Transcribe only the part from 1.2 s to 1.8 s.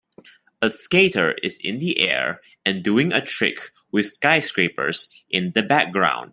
is in